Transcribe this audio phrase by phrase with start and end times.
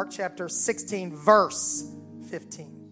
[0.00, 1.94] Mark chapter 16, verse
[2.30, 2.90] 15.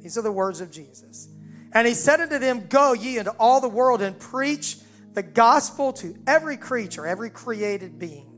[0.00, 1.28] These are the words of Jesus.
[1.72, 4.76] And he said unto them, Go ye into all the world and preach
[5.12, 8.30] the gospel to every creature, every created being.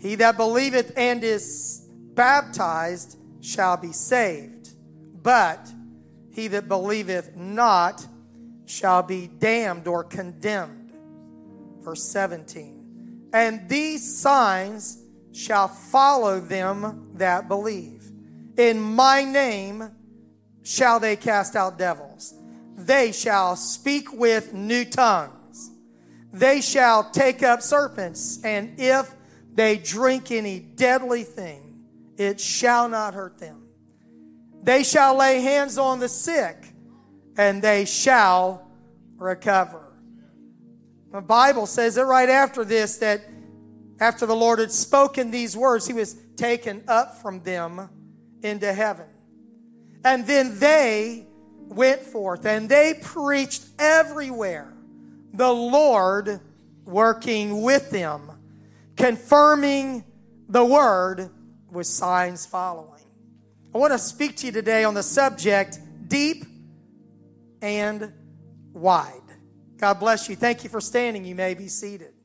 [0.00, 4.70] He that believeth and is baptized shall be saved,
[5.22, 5.64] but
[6.32, 8.04] he that believeth not
[8.64, 10.90] shall be damned or condemned.
[11.84, 13.28] Verse 17.
[13.32, 15.05] And these signs
[15.36, 18.10] shall follow them that believe.
[18.56, 19.90] In my name
[20.62, 22.34] shall they cast out devils.
[22.74, 25.70] They shall speak with new tongues.
[26.32, 29.14] They shall take up serpents, and if
[29.52, 31.84] they drink any deadly thing,
[32.16, 33.68] it shall not hurt them.
[34.62, 36.72] They shall lay hands on the sick,
[37.36, 38.66] and they shall
[39.16, 39.82] recover.
[41.12, 43.22] The Bible says it right after this that
[44.00, 47.88] after the Lord had spoken these words, he was taken up from them
[48.42, 49.06] into heaven.
[50.04, 51.26] And then they
[51.68, 54.72] went forth and they preached everywhere,
[55.32, 56.40] the Lord
[56.84, 58.30] working with them,
[58.96, 60.04] confirming
[60.48, 61.30] the word
[61.70, 63.02] with signs following.
[63.74, 66.44] I want to speak to you today on the subject deep
[67.60, 68.12] and
[68.72, 69.12] wide.
[69.76, 70.36] God bless you.
[70.36, 71.24] Thank you for standing.
[71.24, 72.15] You may be seated.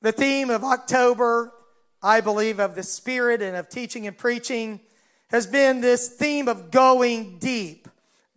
[0.00, 1.52] The theme of October,
[2.00, 4.78] I believe, of the Spirit and of teaching and preaching
[5.30, 7.88] has been this theme of going deep,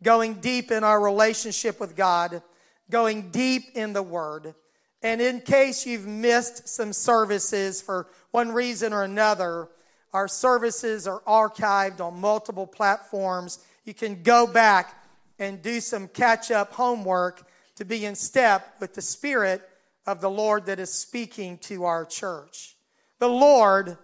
[0.02, 2.42] going deep in our relationship with God,
[2.90, 4.56] going deep in the Word.
[5.04, 9.68] And in case you've missed some services for one reason or another,
[10.14, 13.60] our services are archived on multiple platforms.
[13.86, 14.96] You can go back
[15.38, 19.62] and do some catch up homework to be in step with the Spirit
[20.06, 22.76] of the Lord that is speaking to our church.
[23.20, 23.98] The Lord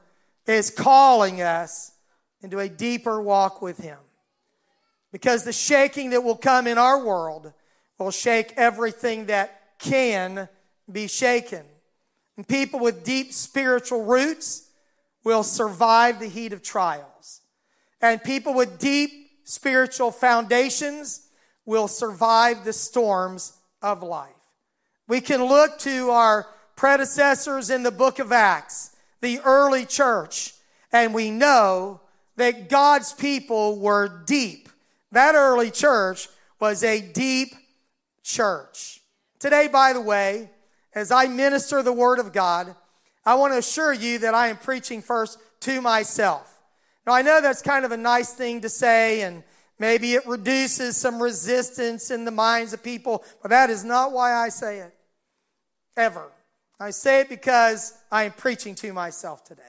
[0.45, 1.92] is calling us
[2.42, 3.98] into a deeper walk with Him.
[5.12, 7.52] Because the shaking that will come in our world
[7.97, 10.47] will shake everything that can
[10.91, 11.63] be shaken.
[12.35, 14.69] And people with deep spiritual roots
[15.24, 17.41] will survive the heat of trials.
[18.02, 21.28] And people with deep spiritual foundations
[21.66, 24.37] will survive the storms of life.
[25.07, 30.53] We can look to our predecessors in the book of Acts, the early church,
[30.91, 32.01] and we know
[32.35, 34.69] that God's people were deep.
[35.12, 36.28] That early church
[36.59, 37.56] was a deep
[38.23, 39.01] church.
[39.40, 40.50] Today, by the way,
[40.94, 42.75] as I minister the Word of God,
[43.25, 46.62] I want to assure you that I am preaching first to myself.
[47.06, 49.44] Now, I know that's kind of a nice thing to say, and
[49.79, 54.34] maybe it reduces some resistance in the minds of people, but that is not why
[54.34, 54.94] I say it.
[55.97, 56.31] Ever.
[56.80, 59.63] I say it because I am preaching to myself today.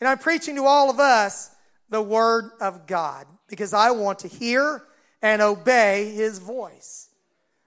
[0.00, 1.54] And I'm preaching to all of us
[1.88, 4.82] the Word of God because I want to hear
[5.22, 7.08] and obey His voice.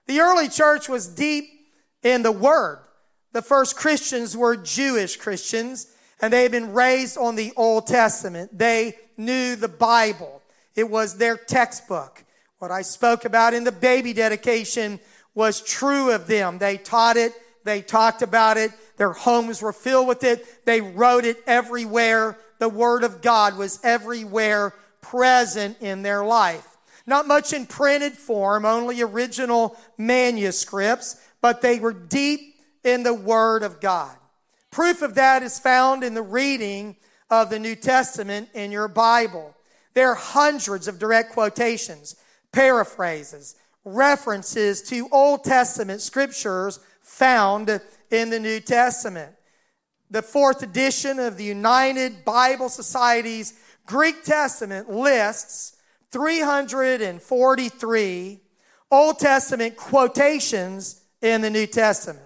[0.06, 1.48] The early church was deep
[2.02, 2.80] in the Word.
[3.32, 5.86] The first Christians were Jewish Christians
[6.20, 8.56] and they had been raised on the Old Testament.
[8.56, 10.42] They knew the Bible.
[10.74, 12.24] It was their textbook.
[12.58, 15.00] What I spoke about in the baby dedication
[15.34, 16.58] was true of them.
[16.58, 17.32] They taught it,
[17.68, 22.68] they talked about it, their homes were filled with it, they wrote it everywhere the
[22.68, 26.66] Word of God was everywhere present in their life.
[27.06, 33.62] Not much in printed form, only original manuscripts, but they were deep in the Word
[33.62, 34.16] of God.
[34.70, 36.96] Proof of that is found in the reading
[37.30, 39.54] of the New Testament in your Bible.
[39.94, 42.16] There are hundreds of direct quotations,
[42.52, 47.80] paraphrases, references to Old Testament scriptures found
[48.10, 49.34] in the New Testament
[50.10, 53.54] the fourth edition of the United Bible Society's
[53.86, 55.76] Greek Testament lists
[56.12, 58.40] 343
[58.90, 62.24] Old Testament quotations in the New Testament.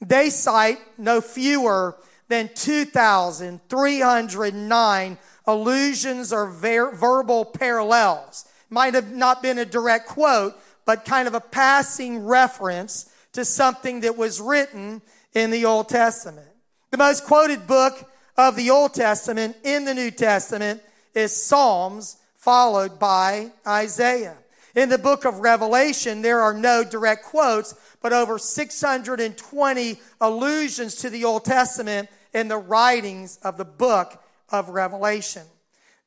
[0.00, 1.96] They cite no fewer
[2.28, 8.46] than 2,309 allusions or ver- verbal parallels.
[8.70, 14.00] Might have not been a direct quote, but kind of a passing reference to something
[14.00, 15.02] that was written
[15.34, 16.48] in the Old Testament.
[16.90, 20.82] The most quoted book of the Old Testament in the New Testament
[21.14, 24.38] is Psalms, followed by Isaiah.
[24.74, 31.10] In the book of Revelation, there are no direct quotes, but over 620 allusions to
[31.10, 34.18] the Old Testament in the writings of the book
[34.48, 35.42] of Revelation.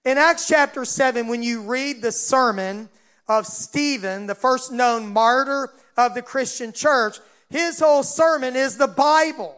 [0.04, 2.90] In Acts chapter 7, when you read the sermon
[3.28, 5.70] of Stephen, the first known martyr
[6.06, 7.18] of the Christian church,
[7.50, 9.56] his whole sermon is the Bible.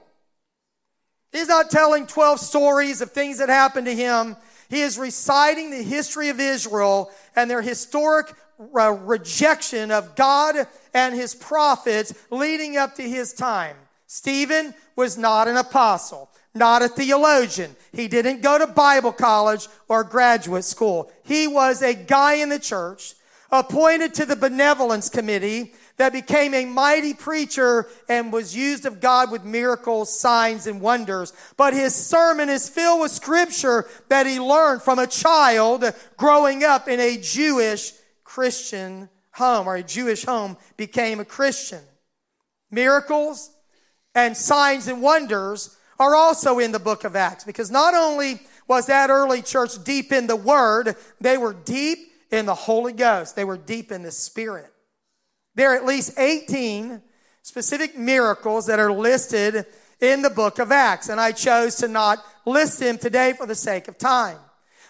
[1.32, 4.36] He's not telling 12 stories of things that happened to him.
[4.70, 10.56] He is reciting the history of Israel and their historic uh, rejection of God
[10.94, 13.76] and his prophets leading up to his time.
[14.08, 17.76] Stephen was not an apostle, not a theologian.
[17.94, 21.12] He didn't go to Bible college or graduate school.
[21.24, 23.14] He was a guy in the church
[23.52, 29.30] appointed to the benevolence committee that became a mighty preacher and was used of God
[29.30, 31.32] with miracles, signs, and wonders.
[31.58, 35.86] But his sermon is filled with scripture that he learned from a child
[36.18, 37.94] growing up in a Jewish
[38.24, 41.84] Christian home or a Jewish home became a Christian.
[42.72, 43.52] Miracles
[44.16, 48.88] and signs and wonders are also in the book of Acts because not only was
[48.88, 52.00] that early church deep in the word, they were deep
[52.32, 53.36] in the Holy Ghost.
[53.36, 54.72] They were deep in the Spirit.
[55.56, 57.02] There are at least 18
[57.42, 59.66] specific miracles that are listed
[60.00, 63.56] in the book of Acts, and I chose to not list them today for the
[63.56, 64.38] sake of time.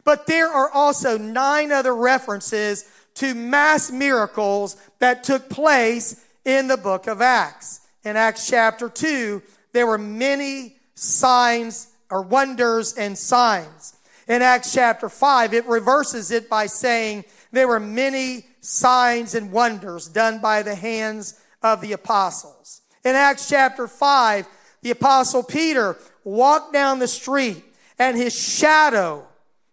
[0.04, 2.86] But there are also nine other references
[3.16, 7.82] to mass miracles that took place in the book of Acts.
[8.04, 9.42] In Acts chapter 2,
[9.74, 13.96] there were many signs or wonders and signs.
[14.28, 20.08] In Acts chapter 5, it reverses it by saying there were many signs and wonders
[20.08, 22.82] done by the hands of the apostles.
[23.04, 24.48] In Acts chapter 5,
[24.82, 27.64] the apostle Peter walked down the street
[28.00, 29.28] and his shadow,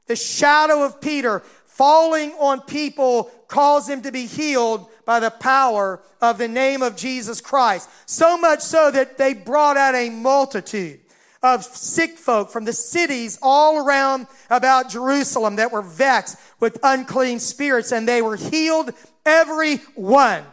[0.07, 6.01] the shadow of Peter falling on people caused him to be healed by the power
[6.21, 7.89] of the name of Jesus Christ.
[8.07, 11.01] So much so that they brought out a multitude
[11.43, 17.39] of sick folk from the cities all around about Jerusalem that were vexed with unclean
[17.39, 18.93] spirits and they were healed
[19.25, 20.45] every one.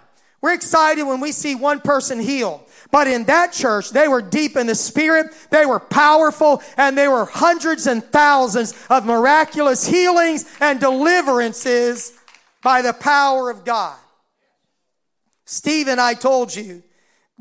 [0.41, 2.61] We're excited when we see one person healed.
[2.91, 7.09] But in that church, they were deep in the spirit, they were powerful, and there
[7.09, 12.13] were hundreds and thousands of miraculous healings and deliverances
[12.61, 13.97] by the power of God.
[15.45, 16.83] Stephen, I told you,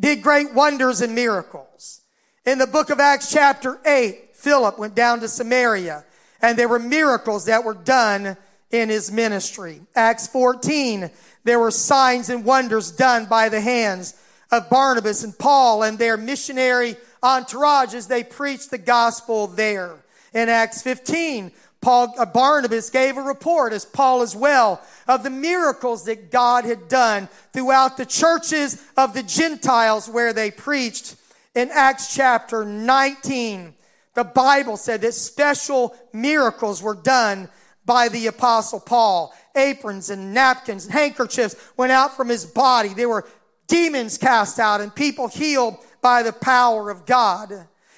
[0.00, 2.00] did great wonders and miracles.
[2.46, 6.04] In the book of Acts, chapter 8, Philip went down to Samaria,
[6.42, 8.36] and there were miracles that were done
[8.70, 9.80] in his ministry.
[9.96, 11.10] Acts 14,
[11.44, 14.14] there were signs and wonders done by the hands
[14.50, 20.04] of Barnabas and Paul and their missionary entourage as they preached the gospel there.
[20.34, 21.50] In Acts 15,
[21.80, 26.66] Paul, uh, Barnabas gave a report, as Paul as well, of the miracles that God
[26.66, 31.16] had done throughout the churches of the Gentiles where they preached.
[31.54, 33.74] In Acts chapter 19,
[34.14, 37.48] the Bible said that special miracles were done
[37.84, 39.34] by the apostle Paul.
[39.54, 42.88] Aprons and napkins and handkerchiefs went out from his body.
[42.88, 43.26] There were
[43.68, 47.52] demons cast out and people healed by the power of God.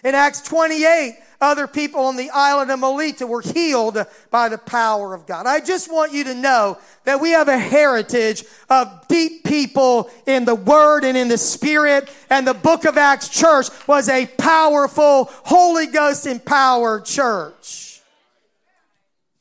[0.05, 3.99] In Acts 28, other people on the island of Melita were healed
[4.31, 5.47] by the power of God.
[5.47, 10.45] I just want you to know that we have a heritage of deep people in
[10.45, 15.29] the Word and in the Spirit, and the book of Acts church was a powerful,
[15.45, 18.01] Holy Ghost empowered church.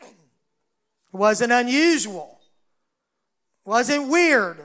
[0.01, 0.07] It
[1.17, 2.39] wasn't unusual,
[3.65, 4.57] it wasn't weird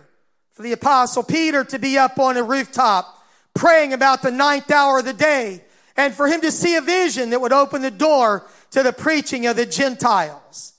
[0.52, 3.16] for the Apostle Peter to be up on a rooftop
[3.54, 5.62] praying about the ninth hour of the day
[5.96, 9.46] and for him to see a vision that would open the door to the preaching
[9.46, 10.74] of the Gentiles.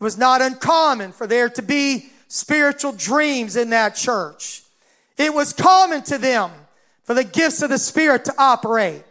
[0.00, 4.62] It was not uncommon for there to be spiritual dreams in that church.
[5.16, 6.50] It was common to them
[7.04, 9.04] for the gifts of the Spirit to operate.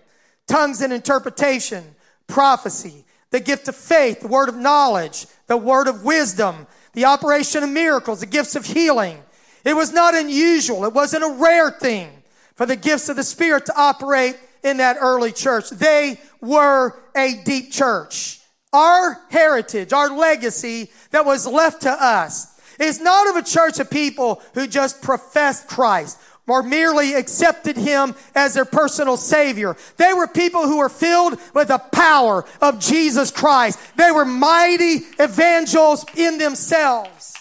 [0.47, 1.83] Tongues and interpretation,
[2.27, 7.63] prophecy, the gift of faith, the word of knowledge, the word of wisdom, the operation
[7.63, 9.17] of miracles, the gifts of healing.
[9.63, 10.83] It was not unusual.
[10.85, 12.09] It wasn't a rare thing
[12.55, 15.69] for the gifts of the Spirit to operate in that early church.
[15.69, 18.39] They were a deep church.
[18.71, 23.89] Our heritage, our legacy that was left to us is not of a church of
[23.89, 29.77] people who just professed Christ or merely accepted him as their personal savior.
[29.97, 33.79] They were people who were filled with the power of Jesus Christ.
[33.95, 37.35] They were mighty evangelists in themselves.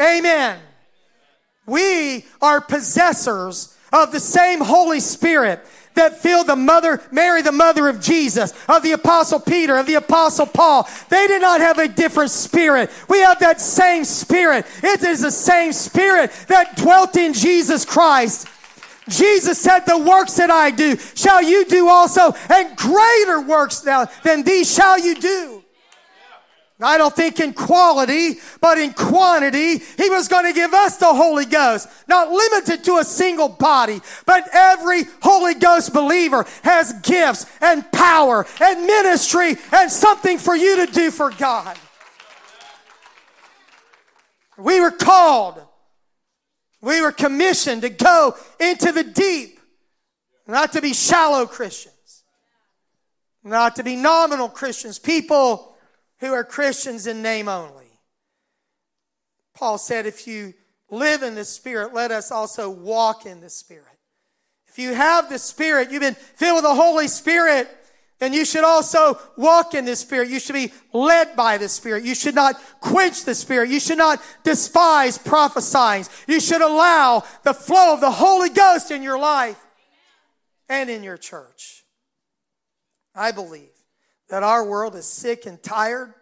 [0.00, 0.58] Amen.
[1.66, 7.88] We are possessors of the same Holy Spirit that filled the mother, Mary, the mother
[7.88, 10.88] of Jesus, of the apostle Peter, of the apostle Paul.
[11.08, 12.90] They did not have a different spirit.
[13.08, 14.66] We have that same spirit.
[14.82, 18.48] It is the same spirit that dwelt in Jesus Christ.
[19.08, 24.06] Jesus said, the works that I do shall you do also, and greater works now
[24.22, 25.59] than these shall you do.
[26.82, 31.12] I don't think in quality, but in quantity, He was going to give us the
[31.12, 31.88] Holy Ghost.
[32.08, 38.46] Not limited to a single body, but every Holy Ghost believer has gifts and power
[38.60, 41.76] and ministry and something for you to do for God.
[44.56, 45.62] We were called,
[46.80, 49.60] we were commissioned to go into the deep,
[50.46, 52.24] not to be shallow Christians,
[53.44, 55.69] not to be nominal Christians, people
[56.20, 57.86] who are Christians in name only.
[59.54, 60.54] Paul said, if you
[60.90, 63.86] live in the Spirit, let us also walk in the Spirit.
[64.68, 67.68] If you have the Spirit, you've been filled with the Holy Spirit,
[68.20, 70.28] then you should also walk in the Spirit.
[70.28, 72.04] You should be led by the Spirit.
[72.04, 73.70] You should not quench the Spirit.
[73.70, 76.04] You should not despise prophesying.
[76.28, 79.58] You should allow the flow of the Holy Ghost in your life
[80.68, 81.84] and in your church.
[83.14, 83.69] I believe
[84.30, 86.14] that our world is sick and tired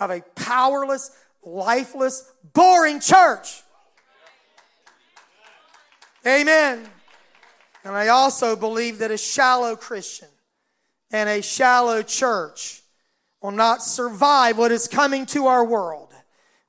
[0.00, 1.10] of a powerless,
[1.42, 3.62] lifeless, boring church.
[6.26, 6.88] Amen.
[7.84, 10.28] And I also believe that a shallow Christian
[11.10, 12.82] and a shallow church
[13.40, 16.12] will not survive what is coming to our world.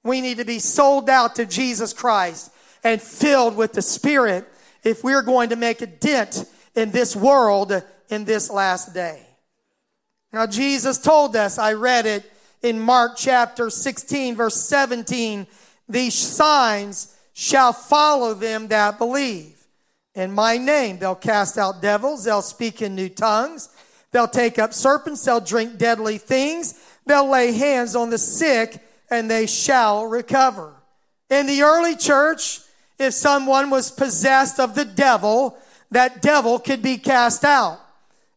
[0.04, 2.52] We need to be sold out to Jesus Christ
[2.84, 4.48] and filled with the Spirit
[4.84, 7.74] if we're going to make a dent in this world
[8.10, 9.29] in this last day.
[10.32, 12.32] Now, Jesus told us, I read it
[12.62, 15.48] in Mark chapter 16, verse 17,
[15.88, 19.56] these signs shall follow them that believe.
[20.14, 23.70] In my name, they'll cast out devils, they'll speak in new tongues,
[24.12, 29.32] they'll take up serpents, they'll drink deadly things, they'll lay hands on the sick, and
[29.32, 30.74] they shall recover.
[31.30, 32.60] In the early church,
[33.00, 35.58] if someone was possessed of the devil,
[35.92, 37.80] that devil could be cast out.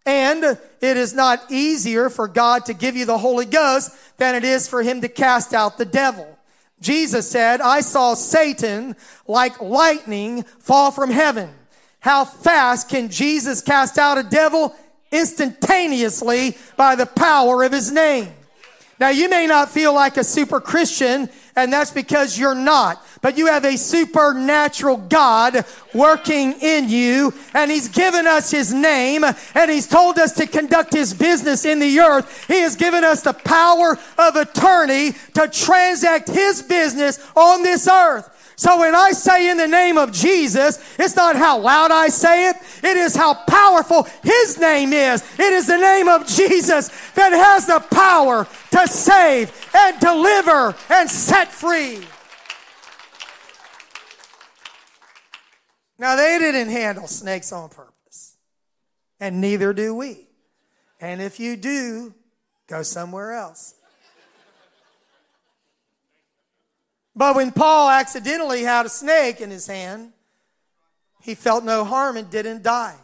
[0.05, 4.45] And it is not easier for God to give you the Holy Ghost than it
[4.45, 6.39] is for him to cast out the devil.
[6.81, 8.97] Jesus said, I saw Satan
[9.29, 11.51] like lightning fall from heaven.
[12.01, 14.75] How fast can Jesus cast out a devil?
[15.13, 18.33] Instantaneously by the power of his name.
[18.99, 23.05] Now you may not feel like a super Christian and that's because you're not.
[23.23, 25.65] But you have a supernatural God
[25.95, 30.93] working in you, and He's given us His name, and He's told us to conduct
[30.93, 32.47] His business in the earth.
[32.49, 38.29] He has given us the power of attorney to transact His business on this earth.
[38.57, 42.51] So when I say in the name of Jesus, it's not how loud I say
[42.51, 42.57] it.
[42.83, 45.23] It is how powerful His name is.
[45.39, 51.09] It is the name of Jesus that has the power to save and deliver and
[51.09, 52.05] set free.
[56.03, 58.37] Now, they didn't handle snakes on purpose,
[59.21, 60.27] and neither do we.
[61.01, 62.13] And if you do,
[62.67, 63.77] go somewhere else.
[67.15, 70.13] But when Paul accidentally had a snake in his hand,
[71.21, 72.97] he felt no harm and didn't die.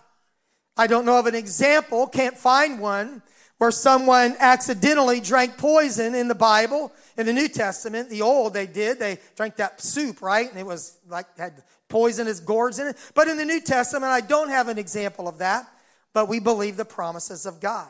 [0.76, 3.22] I don't know of an example, can't find one,
[3.58, 6.92] where someone accidentally drank poison in the Bible.
[7.16, 10.50] In the New Testament, the old they did, they drank that soup, right?
[10.50, 12.96] And it was like had poisonous gourds in it.
[13.14, 15.66] But in the New Testament, I don't have an example of that,
[16.12, 17.88] but we believe the promises of God.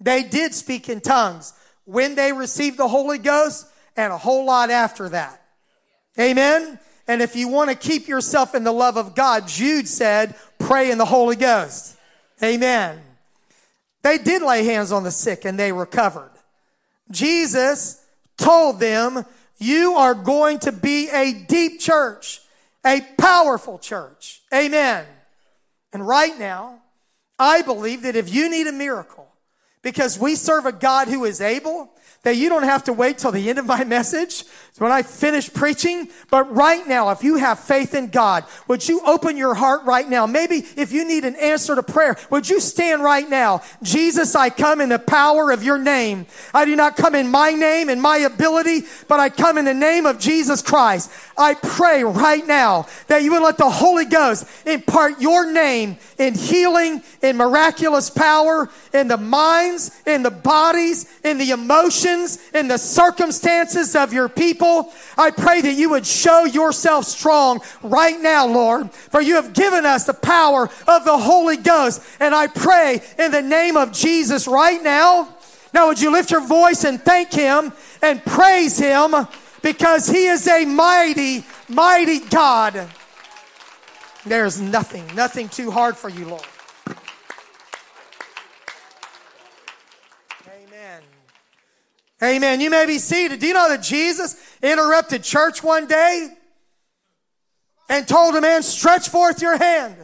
[0.00, 1.52] They did speak in tongues
[1.84, 3.66] when they received the Holy Ghost
[3.96, 5.42] and a whole lot after that.
[6.18, 6.78] Amen.
[7.06, 10.90] And if you want to keep yourself in the love of God, Jude said, pray
[10.90, 11.96] in the Holy Ghost.
[12.42, 13.00] Amen.
[14.02, 16.30] They did lay hands on the sick and they recovered.
[17.10, 18.04] Jesus
[18.36, 19.24] told them,
[19.58, 22.40] you are going to be a deep church,
[22.84, 24.42] a powerful church.
[24.52, 25.06] Amen.
[25.92, 26.80] And right now,
[27.38, 29.28] I believe that if you need a miracle,
[29.82, 31.90] because we serve a God who is able,
[32.22, 34.44] that you don't have to wait till the end of my message
[34.78, 36.08] when I finish preaching.
[36.30, 40.08] But right now, if you have faith in God, would you open your heart right
[40.08, 40.26] now?
[40.26, 43.62] Maybe if you need an answer to prayer, would you stand right now?
[43.84, 46.26] Jesus, I come in the power of your name.
[46.52, 49.74] I do not come in my name and my ability, but I come in the
[49.74, 51.12] name of Jesus Christ.
[51.38, 56.34] I pray right now that you would let the Holy Ghost impart your name in
[56.34, 62.78] healing, in miraculous power, in the minds, in the bodies, in the emotions, in the
[62.78, 64.63] circumstances of your people.
[65.16, 69.84] I pray that you would show yourself strong right now, Lord, for you have given
[69.84, 72.02] us the power of the Holy Ghost.
[72.20, 75.28] And I pray in the name of Jesus right now.
[75.72, 79.14] Now, would you lift your voice and thank Him and praise Him
[79.64, 82.88] because He is a mighty, mighty God.
[84.26, 86.46] There's nothing, nothing too hard for you, Lord.
[90.48, 91.02] Amen.
[92.22, 92.60] Amen.
[92.60, 93.40] You may be seated.
[93.40, 96.28] Do you know that Jesus interrupted church one day
[97.88, 99.94] and told a man, stretch forth your hand?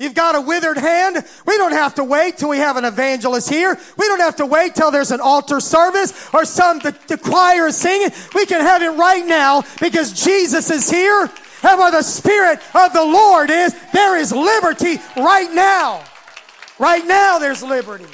[0.00, 1.22] You've got a withered hand.
[1.46, 3.78] We don't have to wait till we have an evangelist here.
[3.98, 7.66] We don't have to wait till there's an altar service or some, the, the choir
[7.66, 8.08] is singing.
[8.34, 11.30] We can have it right now because Jesus is here.
[11.62, 16.02] And where the Spirit of the Lord is, there is liberty right now.
[16.78, 18.06] Right now, there's liberty.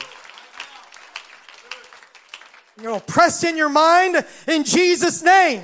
[2.78, 5.62] You know, press in your mind in Jesus' name.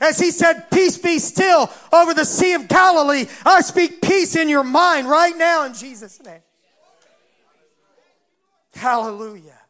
[0.00, 3.26] As he said, Peace be still over the Sea of Galilee.
[3.44, 6.40] I speak peace in your mind right now in Jesus' name.
[8.74, 9.60] Hallelujah.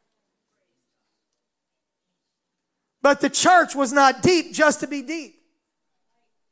[3.02, 5.38] But the church was not deep just to be deep.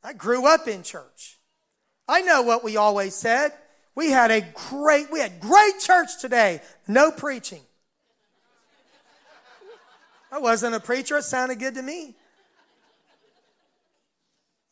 [0.05, 1.39] I grew up in church.
[2.07, 3.53] I know what we always said.
[3.95, 6.61] We had a great, we had great church today.
[6.87, 7.63] No preaching.
[10.31, 11.17] I wasn't a preacher.
[11.19, 12.17] It sounded good to me.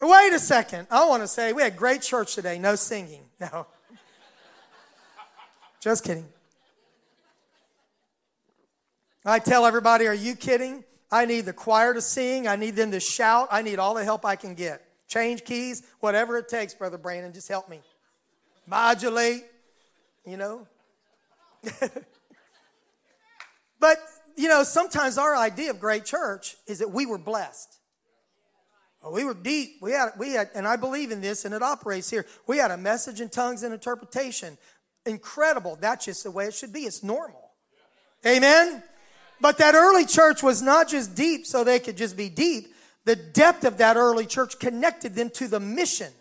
[0.00, 0.86] Wait a second.
[0.90, 2.58] I want to say we had great church today.
[2.58, 3.22] No singing.
[3.40, 3.66] No.
[5.80, 6.26] Just kidding.
[9.24, 10.84] I tell everybody, are you kidding?
[11.10, 12.46] I need the choir to sing.
[12.46, 13.48] I need them to shout.
[13.50, 14.84] I need all the help I can get.
[15.08, 17.32] Change keys, whatever it takes, Brother Brandon.
[17.32, 17.80] Just help me.
[18.66, 19.44] Modulate,
[20.26, 20.68] you know.
[23.80, 23.96] but,
[24.36, 27.79] you know, sometimes our idea of great church is that we were blessed.
[29.02, 29.76] Oh, we were deep.
[29.80, 32.26] We had, we had, and I believe in this, and it operates here.
[32.46, 34.58] We had a message in tongues and interpretation.
[35.06, 35.78] Incredible.
[35.80, 36.80] That's just the way it should be.
[36.80, 37.50] It's normal.
[38.26, 38.82] Amen?
[39.40, 42.74] But that early church was not just deep so they could just be deep.
[43.06, 46.12] The depth of that early church connected them to the mission.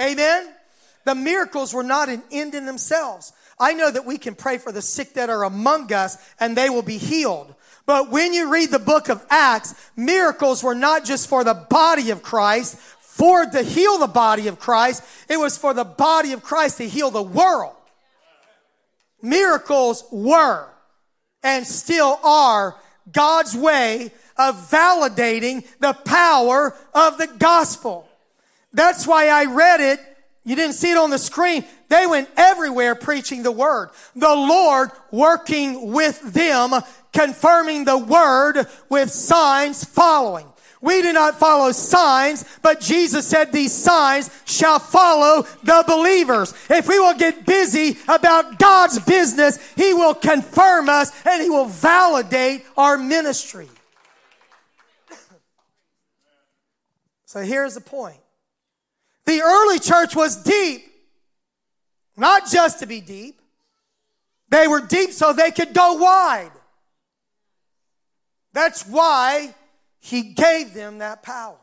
[0.00, 0.54] Amen?
[1.04, 3.32] The miracles were not an end in themselves.
[3.58, 6.70] I know that we can pray for the sick that are among us and they
[6.70, 7.54] will be healed.
[7.88, 12.10] But when you read the book of Acts, miracles were not just for the body
[12.10, 16.42] of Christ, for to heal the body of Christ, it was for the body of
[16.42, 17.74] Christ to heal the world.
[19.22, 20.68] Miracles were
[21.42, 22.76] and still are
[23.10, 28.06] God's way of validating the power of the gospel.
[28.70, 30.00] That's why I read it.
[30.44, 31.64] You didn't see it on the screen.
[31.88, 33.90] They went everywhere preaching the word.
[34.14, 36.72] The Lord working with them
[37.12, 40.46] confirming the word with signs following.
[40.80, 46.54] We do not follow signs, but Jesus said these signs shall follow the believers.
[46.70, 51.66] If we will get busy about God's business, He will confirm us and He will
[51.66, 53.68] validate our ministry.
[57.24, 58.20] so here's the point.
[59.26, 60.84] The early church was deep,
[62.16, 63.42] not just to be deep.
[64.48, 66.52] They were deep so they could go wide.
[68.52, 69.54] That's why
[70.00, 71.58] he gave them that power.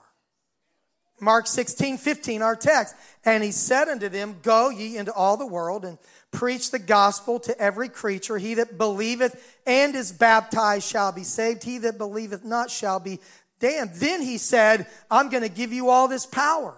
[1.20, 2.96] Mark 16, 15, our text.
[3.24, 5.98] And he said unto them, Go ye into all the world and
[6.32, 8.38] preach the gospel to every creature.
[8.38, 11.64] He that believeth and is baptized shall be saved.
[11.64, 13.20] He that believeth not shall be
[13.60, 13.92] damned.
[13.96, 16.76] Then he said, I'm going to give you all this power.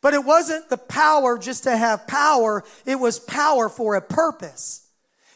[0.00, 4.83] But it wasn't the power just to have power, it was power for a purpose.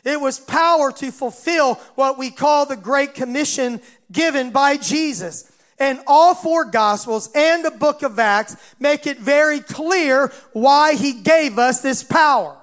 [0.08, 5.50] It was power to fulfill what we call the Great Commission given by Jesus.
[5.78, 11.12] And all four gospels and the book of Acts make it very clear why he
[11.12, 12.56] gave us this power.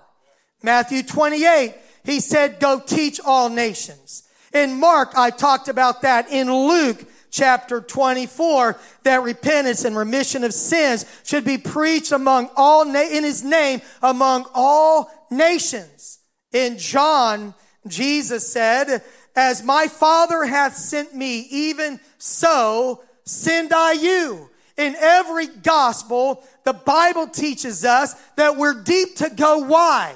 [0.62, 4.24] Matthew 28, he said, go teach all nations.
[4.54, 6.30] In Mark, I talked about that.
[6.32, 7.06] In Luke,
[7.36, 13.24] chapter 24 that repentance and remission of sins should be preached among all na- in
[13.24, 16.20] his name among all nations.
[16.56, 17.54] In John,
[17.86, 19.04] Jesus said,
[19.36, 24.50] as my Father hath sent me, even so send I you.
[24.78, 30.16] In every gospel, the Bible teaches us that we're deep to go wide.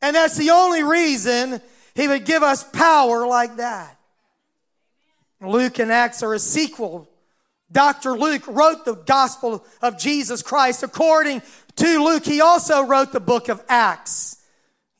[0.00, 1.60] And that's the only reason
[1.96, 3.98] he would give us power like that.
[5.40, 7.10] Luke and Acts are a sequel.
[7.72, 8.16] Dr.
[8.16, 10.84] Luke wrote the gospel of Jesus Christ.
[10.84, 11.42] According
[11.74, 14.36] to Luke, he also wrote the book of Acts.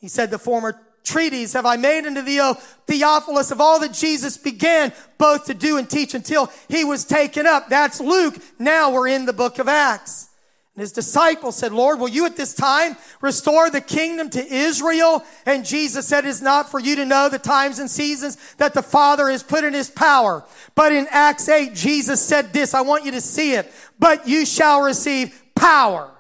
[0.00, 2.54] He said the former treaties have I made unto thee, O
[2.86, 7.46] Theophilus, of all that Jesus began both to do and teach until he was taken
[7.46, 7.68] up.
[7.68, 8.36] That's Luke.
[8.58, 10.28] Now we're in the book of Acts.
[10.74, 15.24] And his disciples said, Lord, will you at this time restore the kingdom to Israel?
[15.44, 18.82] And Jesus said, It's not for you to know the times and seasons that the
[18.82, 20.44] Father has put in his power.
[20.76, 23.70] But in Acts 8, Jesus said this, I want you to see it.
[23.98, 26.10] But you shall receive power.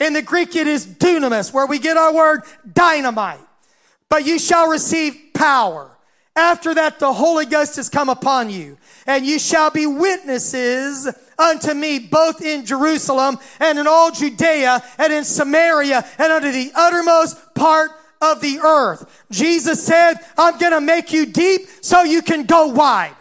[0.00, 3.40] In the Greek, it is dunamis, where we get our word dynamite
[4.08, 5.90] but you shall receive power
[6.34, 11.74] After that, the Holy Ghost has come upon you, and you shall be witnesses unto
[11.74, 17.56] me both in Jerusalem and in all Judea and in Samaria and unto the uttermost
[17.56, 17.90] part
[18.22, 19.24] of the earth.
[19.32, 23.17] Jesus said, I'm going to make you deep so you can go wide.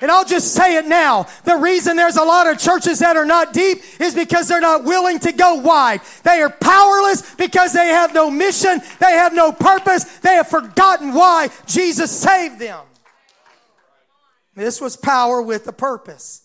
[0.00, 1.26] And I'll just say it now.
[1.44, 4.84] The reason there's a lot of churches that are not deep is because they're not
[4.84, 6.02] willing to go wide.
[6.22, 8.80] They are powerless because they have no mission.
[9.00, 10.04] They have no purpose.
[10.18, 12.80] They have forgotten why Jesus saved them.
[14.54, 16.42] This was power with a purpose.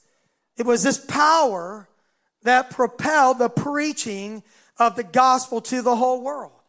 [0.57, 1.89] It was this power
[2.43, 4.43] that propelled the preaching
[4.77, 6.60] of the gospel to the whole world.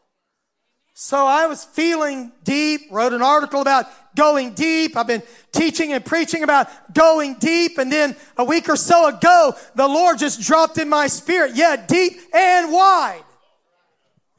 [1.03, 4.95] So I was feeling deep, wrote an article about going deep.
[4.95, 7.77] I've been teaching and preaching about going deep.
[7.77, 11.75] And then a week or so ago, the Lord just dropped in my spirit, yeah,
[11.75, 13.25] deep and wide.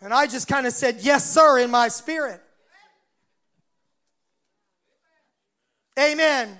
[0.00, 2.40] And I just kind of said, yes, sir, in my spirit.
[5.98, 6.56] Amen.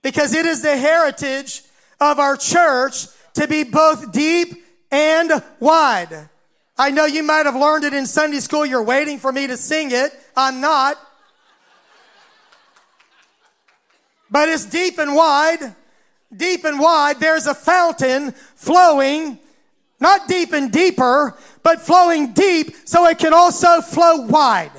[0.00, 1.60] Because it is the heritage
[2.00, 6.30] of our church to be both deep and wide.
[6.78, 8.64] I know you might have learned it in Sunday school.
[8.64, 10.12] You're waiting for me to sing it.
[10.36, 10.96] I'm not.
[14.30, 15.74] But it's deep and wide.
[16.34, 17.20] Deep and wide.
[17.20, 19.38] There's a fountain flowing,
[20.00, 24.72] not deep and deeper, but flowing deep so it can also flow wide.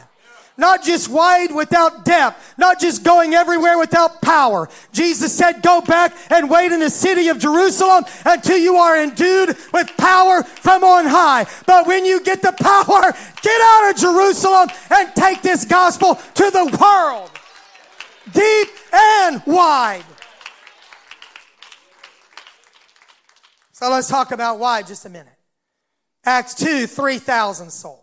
[0.55, 4.69] Not just wide without depth, not just going everywhere without power.
[4.91, 9.57] Jesus said, go back and wait in the city of Jerusalem until you are endued
[9.73, 11.47] with power from on high.
[11.65, 16.51] But when you get the power, get out of Jerusalem and take this gospel to
[16.51, 17.31] the world.
[18.31, 20.05] Deep and wide.
[23.71, 25.33] So let's talk about why just a minute.
[26.23, 28.02] Acts 2, 3,000 souls.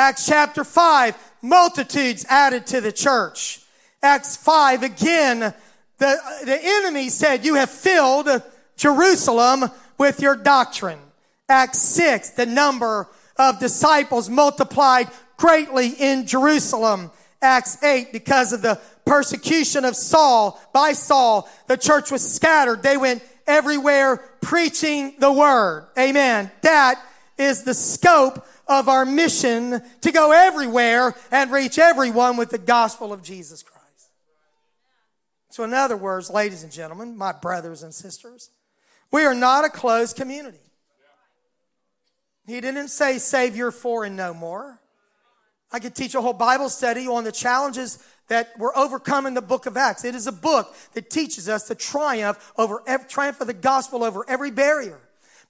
[0.00, 3.60] Acts chapter 5, multitudes added to the church.
[4.02, 5.40] Acts 5, again,
[5.98, 8.26] the, the enemy said, You have filled
[8.78, 9.66] Jerusalem
[9.98, 11.00] with your doctrine.
[11.50, 17.10] Acts 6, the number of disciples multiplied greatly in Jerusalem.
[17.42, 22.82] Acts 8, because of the persecution of Saul, by Saul, the church was scattered.
[22.82, 25.88] They went everywhere preaching the word.
[25.98, 26.50] Amen.
[26.62, 27.04] That
[27.36, 33.12] is the scope of our mission to go everywhere and reach everyone with the gospel
[33.12, 33.80] of Jesus Christ.
[35.50, 38.50] So, in other words, ladies and gentlemen, my brothers and sisters,
[39.10, 40.60] we are not a closed community.
[42.46, 44.80] He didn't say save your four and no more.
[45.72, 49.42] I could teach a whole Bible study on the challenges that were overcome in the
[49.42, 50.04] book of Acts.
[50.04, 54.24] It is a book that teaches us to triumph over triumph of the gospel over
[54.28, 55.00] every barrier.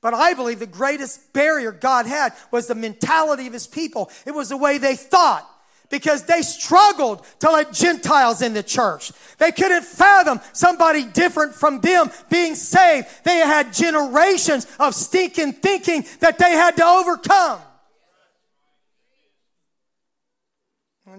[0.01, 4.11] But I believe the greatest barrier God had was the mentality of his people.
[4.25, 5.47] It was the way they thought
[5.91, 9.13] because they struggled to let Gentiles in the church.
[9.39, 13.09] They couldn't fathom somebody different from them being saved.
[13.25, 17.61] They had generations of stinking thinking that they had to overcome.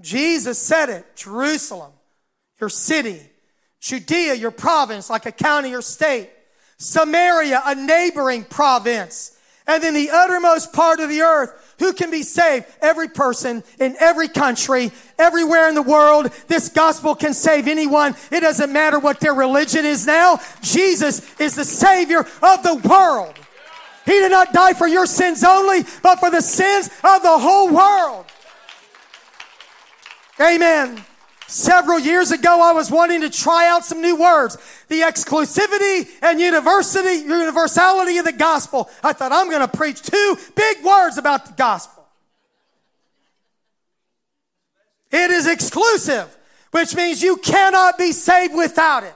[0.01, 1.91] Jesus said it Jerusalem,
[2.59, 3.21] your city,
[3.79, 6.29] Judea, your province, like a county or state
[6.81, 11.75] Samaria, a neighboring province, and then the uttermost part of the earth.
[11.77, 12.65] Who can be saved?
[12.81, 16.31] Every person in every country, everywhere in the world.
[16.47, 18.15] This gospel can save anyone.
[18.31, 20.39] It doesn't matter what their religion is now.
[20.61, 23.35] Jesus is the Savior of the world.
[24.05, 27.69] He did not die for your sins only, but for the sins of the whole
[27.69, 28.25] world.
[30.39, 31.03] Amen.
[31.51, 34.57] Several years ago, I was wanting to try out some new words.
[34.87, 38.89] The exclusivity and university, universality of the gospel.
[39.03, 42.07] I thought I'm going to preach two big words about the gospel.
[45.11, 46.37] It is exclusive,
[46.71, 49.15] which means you cannot be saved without it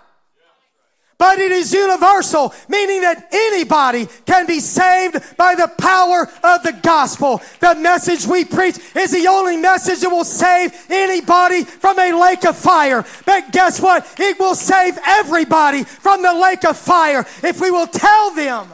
[1.18, 6.78] but it is universal, meaning that anybody can be saved by the power of the
[6.84, 7.42] gospel.
[7.60, 12.46] The message we preach is the only message that will save anybody from a lake
[12.46, 13.06] of fire.
[13.26, 14.06] But guess what?
[14.20, 18.68] It will save everybody from the lake of fire if we will tell them.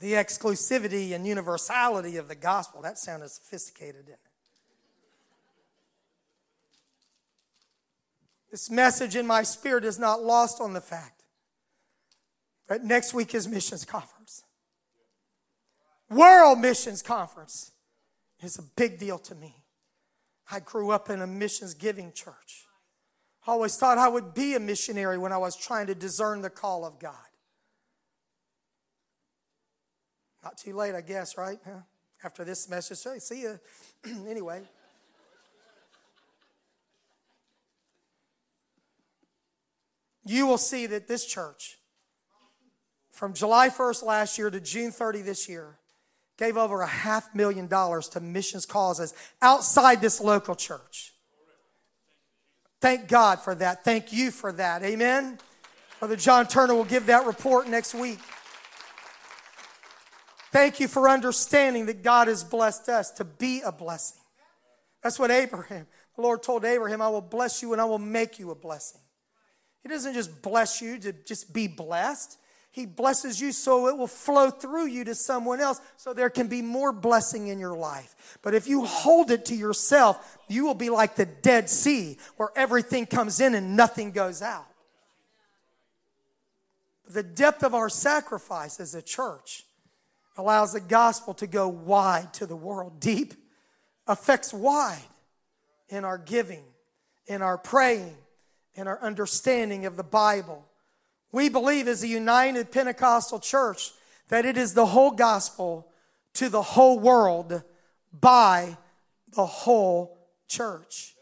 [0.00, 2.82] The exclusivity and universality of the gospel.
[2.82, 4.27] That sounded sophisticated, didn't it?
[8.50, 11.22] This message in my spirit is not lost on the fact
[12.68, 14.44] that next week is missions conference.
[16.10, 17.72] World Missions Conference
[18.40, 19.56] is a big deal to me.
[20.50, 22.64] I grew up in a missions giving church.
[23.46, 26.48] I always thought I would be a missionary when I was trying to discern the
[26.48, 27.14] call of God.
[30.42, 31.58] Not too late, I guess, right?
[32.24, 32.98] after this message.
[33.20, 33.60] See you.
[34.28, 34.62] anyway.
[40.28, 41.78] You will see that this church,
[43.10, 45.78] from July 1st last year to June 30 this year,
[46.36, 51.14] gave over a half million dollars to missions causes outside this local church.
[52.82, 53.84] Thank God for that.
[53.84, 54.82] Thank you for that.
[54.82, 55.38] Amen.
[55.98, 58.20] Brother John Turner will give that report next week.
[60.52, 64.20] Thank you for understanding that God has blessed us to be a blessing.
[65.02, 65.86] That's what Abraham,
[66.16, 69.00] the Lord told Abraham, I will bless you and I will make you a blessing.
[69.82, 72.38] He doesn't just bless you to just be blessed.
[72.70, 76.48] He blesses you so it will flow through you to someone else so there can
[76.48, 78.38] be more blessing in your life.
[78.42, 82.50] But if you hold it to yourself, you will be like the Dead Sea where
[82.54, 84.66] everything comes in and nothing goes out.
[87.08, 89.64] The depth of our sacrifice as a church
[90.36, 93.00] allows the gospel to go wide to the world.
[93.00, 93.34] Deep
[94.06, 95.02] affects wide
[95.88, 96.64] in our giving,
[97.26, 98.14] in our praying,
[98.78, 100.64] in our understanding of the Bible.
[101.32, 103.90] We believe as a united Pentecostal church
[104.28, 105.90] that it is the whole gospel
[106.34, 107.62] to the whole world
[108.12, 108.76] by
[109.34, 111.16] the whole church.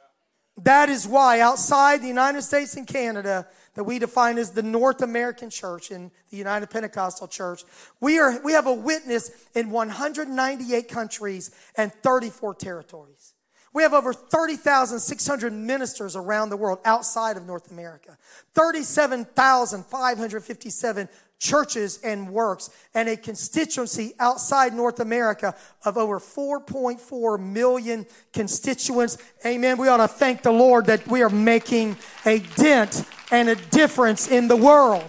[0.62, 5.02] That is why outside the United States and Canada, that we define as the North
[5.02, 7.62] American Church in the United Pentecostal Church,
[8.00, 13.34] we, are, we have a witness in 198 countries and 34 territories.
[13.76, 18.16] We have over 30,600 ministers around the world outside of North America,
[18.54, 21.08] 37,557
[21.38, 29.18] churches and works, and a constituency outside North America of over 4.4 million constituents.
[29.44, 29.76] Amen.
[29.76, 34.28] We ought to thank the Lord that we are making a dent and a difference
[34.28, 35.04] in the world.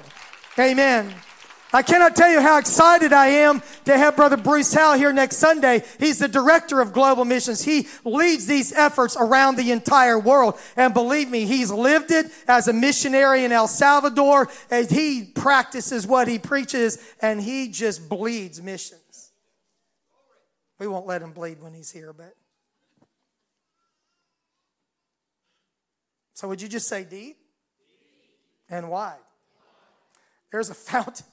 [0.59, 1.15] Amen.
[1.73, 5.37] I cannot tell you how excited I am to have Brother Bruce Howell here next
[5.37, 5.83] Sunday.
[5.99, 7.61] He's the director of global missions.
[7.61, 10.57] He leads these efforts around the entire world.
[10.77, 14.47] And believe me, he's lived it as a missionary in El Salvador.
[14.71, 19.31] And he practices what he preaches and he just bleeds missions.
[20.79, 22.33] We won't let him bleed when he's here, but.
[26.33, 27.35] So would you just say deep
[28.69, 29.17] and wide?
[30.49, 31.25] There's a fountain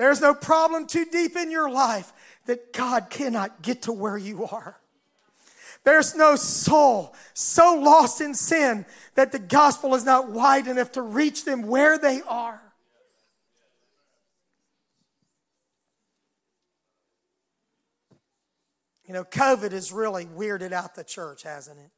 [0.00, 2.10] There's no problem too deep in your life
[2.46, 4.80] that God cannot get to where you are.
[5.84, 11.02] There's no soul so lost in sin that the gospel is not wide enough to
[11.02, 12.62] reach them where they are.
[19.04, 21.90] You know, COVID has really weirded out the church, hasn't it?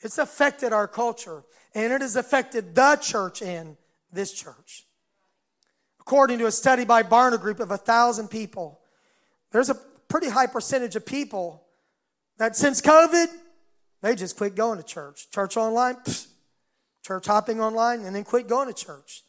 [0.00, 3.76] It's affected our culture, and it has affected the church in
[4.10, 4.85] this church.
[6.06, 8.78] According to a study by Barna Group of a thousand people,
[9.50, 11.64] there's a pretty high percentage of people
[12.38, 13.26] that since COVID,
[14.02, 15.28] they just quit going to church.
[15.32, 15.96] Church online,
[17.04, 19.24] church hopping online, and then quit going to church.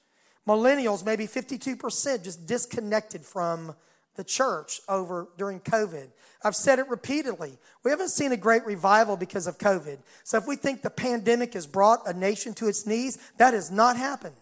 [0.48, 3.76] Millennials, maybe 52%, just disconnected from
[4.16, 6.10] the church over during COVID.
[6.44, 7.58] I've said it repeatedly.
[7.84, 9.98] We haven't seen a great revival because of COVID.
[10.24, 13.72] So if we think the pandemic has brought a nation to its knees, that has
[13.72, 14.36] not happened.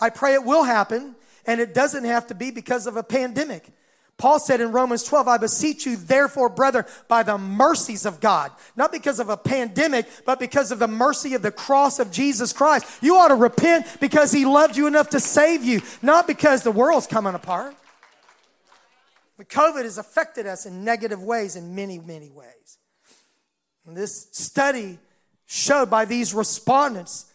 [0.00, 1.14] I pray it will happen
[1.46, 3.70] and it doesn't have to be because of a pandemic.
[4.18, 8.50] Paul said in Romans 12, I beseech you, therefore, brother, by the mercies of God,
[8.74, 12.52] not because of a pandemic, but because of the mercy of the cross of Jesus
[12.52, 12.84] Christ.
[13.00, 16.72] You ought to repent because he loved you enough to save you, not because the
[16.72, 17.76] world's coming apart.
[19.36, 22.78] But COVID has affected us in negative ways, in many, many ways.
[23.86, 24.98] And this study
[25.46, 27.26] showed by these respondents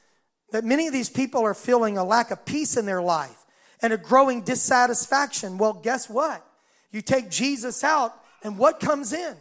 [0.51, 3.42] that many of these people are feeling a lack of peace in their life
[3.83, 5.59] and a growing dissatisfaction.
[5.59, 6.43] Well, guess what?
[6.91, 9.35] You take Jesus out, and what comes in?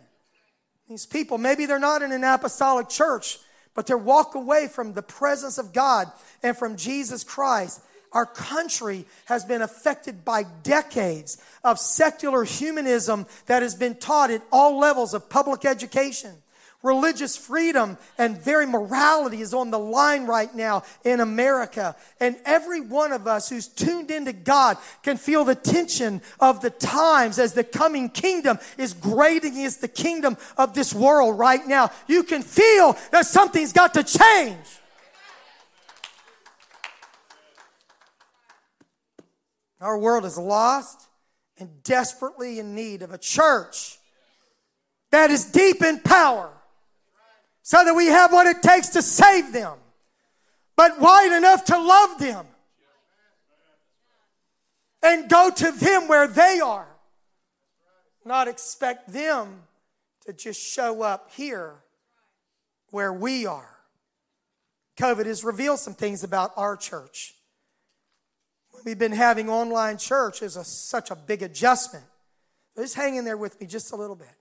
[0.89, 3.39] These people, maybe they're not in an apostolic church,
[3.75, 6.11] but they walk away from the presence of God
[6.43, 7.81] and from Jesus Christ.
[8.13, 14.43] Our country has been affected by decades of secular humanism that has been taught at
[14.53, 16.42] all levels of public education
[16.83, 21.97] religious freedom and very morality is on the line right now in America.
[22.21, 26.71] And every one of us who's tuned into God can feel the tension of the
[26.71, 31.91] times as the coming kingdom is great against the kingdom of this world right now.
[32.09, 34.59] You can feel that something's got to change.
[39.81, 41.09] Our world is lost
[41.59, 43.99] and desperately in need of a church
[45.11, 46.51] that is deep in power
[47.73, 49.79] so that we have what it takes to save them,
[50.77, 52.45] but wide enough to love them.
[55.03, 56.87] and go to them where they are.
[58.27, 59.63] Not expect them
[60.27, 61.77] to just show up here
[62.91, 63.79] where we are.
[64.99, 67.35] COVID has revealed some things about our church.
[68.85, 72.05] We've been having online church is a, such a big adjustment.
[72.77, 74.37] Just hang in there with me just a little bit.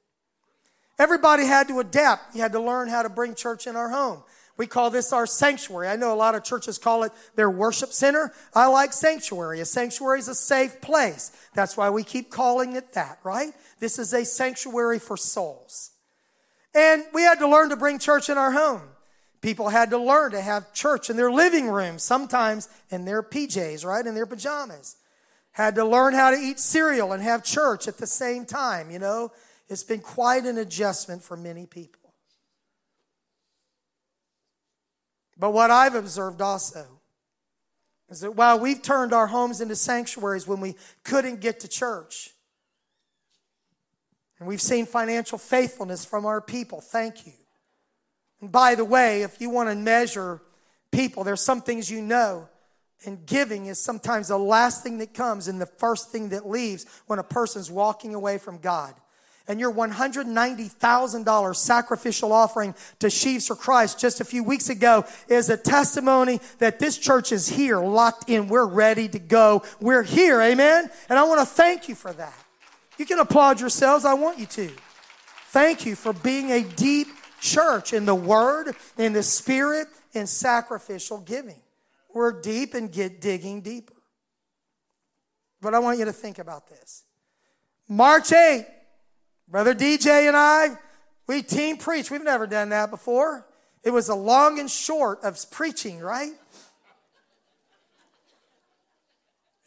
[1.02, 2.36] Everybody had to adapt.
[2.36, 4.22] You had to learn how to bring church in our home.
[4.56, 5.88] We call this our sanctuary.
[5.88, 8.32] I know a lot of churches call it their worship center.
[8.54, 9.62] I like sanctuary.
[9.62, 11.32] A sanctuary is a safe place.
[11.56, 13.52] That's why we keep calling it that, right?
[13.80, 15.90] This is a sanctuary for souls.
[16.76, 18.84] And we had to learn to bring church in our home.
[19.42, 23.84] People had to learn to have church in their living room, sometimes in their PJs,
[23.84, 24.06] right?
[24.06, 24.98] In their pajamas.
[25.54, 29.00] Had to learn how to eat cereal and have church at the same time, you
[29.00, 29.32] know.
[29.72, 32.14] It's been quite an adjustment for many people.
[35.38, 36.86] But what I've observed also
[38.10, 42.32] is that while we've turned our homes into sanctuaries when we couldn't get to church,
[44.40, 47.34] and we've seen financial faithfulness from our people, thank you.
[48.42, 50.42] And by the way, if you want to measure
[50.92, 52.50] people, there's some things you know.
[53.06, 56.86] And giving is sometimes the last thing that comes and the first thing that leaves
[57.08, 58.96] when a person's walking away from God
[59.52, 65.50] and your $190,000 sacrificial offering to Sheaves for Christ just a few weeks ago is
[65.50, 68.48] a testimony that this church is here, locked in.
[68.48, 69.64] We're ready to go.
[69.82, 70.42] We're here.
[70.42, 70.90] Amen.
[71.10, 72.34] And I want to thank you for that.
[72.98, 74.06] You can applaud yourselves.
[74.06, 74.72] I want you to.
[75.48, 77.10] Thank you for being a deep
[77.42, 81.60] church in the word, in the spirit, in sacrificial giving.
[82.14, 83.96] We're deep and get digging deeper.
[85.60, 87.04] But I want you to think about this.
[87.90, 88.66] March 8,
[89.52, 90.78] Brother DJ and I,
[91.28, 92.10] we team preach.
[92.10, 93.46] We've never done that before.
[93.84, 96.32] It was a long and short of preaching, right?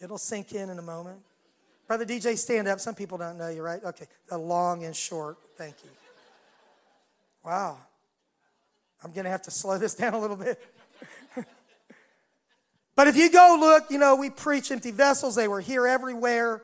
[0.01, 1.19] It'll sink in in a moment.
[1.87, 2.81] Brother DJ, stand up.
[2.81, 3.85] Some people don't know you, right?
[3.85, 5.37] Okay, the long and short.
[5.59, 5.91] Thank you.
[7.45, 7.77] Wow.
[9.03, 10.63] I'm going to have to slow this down a little bit.
[12.97, 15.35] but if you go look, you know, we preach empty vessels.
[15.35, 16.63] They were here everywhere.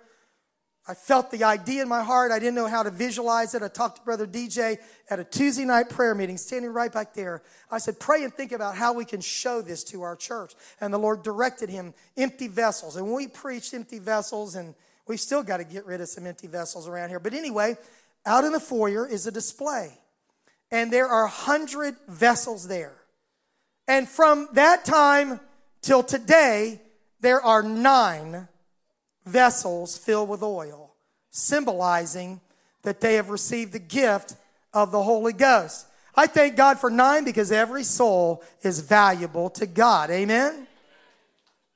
[0.91, 2.33] I felt the idea in my heart.
[2.33, 3.63] I didn't know how to visualize it.
[3.63, 4.77] I talked to Brother DJ
[5.09, 7.43] at a Tuesday night prayer meeting, standing right back there.
[7.71, 10.55] I said, Pray and think about how we can show this to our church.
[10.81, 12.97] And the Lord directed him empty vessels.
[12.97, 14.75] And we preached empty vessels, and
[15.07, 17.21] we've still got to get rid of some empty vessels around here.
[17.21, 17.77] But anyway,
[18.27, 19.97] out in the foyer is a display.
[20.73, 22.97] And there are 100 vessels there.
[23.87, 25.39] And from that time
[25.83, 26.81] till today,
[27.21, 28.49] there are nine
[29.27, 30.93] vessels filled with oil,
[31.31, 32.41] symbolizing
[32.83, 34.35] that they have received the gift
[34.73, 35.87] of the Holy Ghost.
[36.15, 40.11] I thank God for nine because every soul is valuable to God.
[40.11, 40.67] Amen.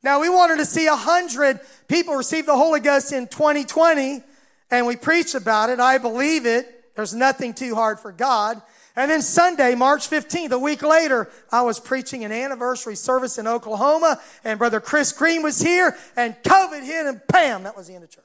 [0.03, 4.23] Now we wanted to see a hundred people receive the Holy Ghost in 2020,
[4.71, 5.81] and we preached about it.
[5.81, 6.95] I believe it.
[6.95, 8.61] There's nothing too hard for God.
[8.97, 13.47] And then Sunday, March 15th, a week later, I was preaching an anniversary service in
[13.47, 17.95] Oklahoma, and Brother Chris Green was here, and COVID hit, and bam, that was the
[17.95, 18.25] end of church.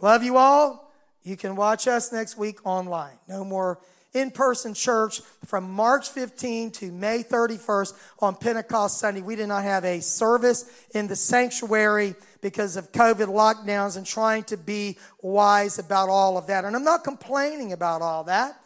[0.00, 0.90] Love you all.
[1.22, 3.18] You can watch us next week online.
[3.28, 3.78] No more
[4.12, 9.20] in person church from March 15 to May 31st on Pentecost Sunday.
[9.20, 10.64] We did not have a service
[10.94, 16.46] in the sanctuary because of COVID lockdowns and trying to be wise about all of
[16.48, 16.64] that.
[16.64, 18.59] And I'm not complaining about all that.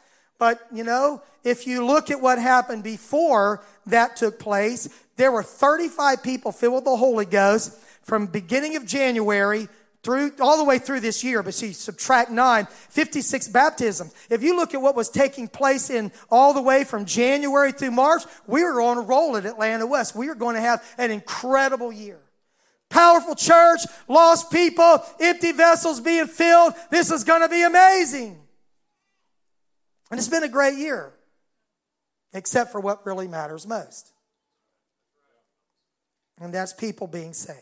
[0.44, 5.42] But, you know, if you look at what happened before that took place, there were
[5.42, 9.70] 35 people filled with the Holy Ghost from beginning of January
[10.02, 14.14] through all the way through this year, but see, subtract nine, 56 baptisms.
[14.28, 17.92] If you look at what was taking place in all the way from January through
[17.92, 20.14] March, we are on a roll at Atlanta West.
[20.14, 22.20] We are going to have an incredible year.
[22.90, 26.74] Powerful church, lost people, empty vessels being filled.
[26.90, 28.43] This is going to be amazing.
[30.10, 31.12] And it's been a great year,
[32.32, 34.12] except for what really matters most.
[36.40, 37.60] And that's people being saved.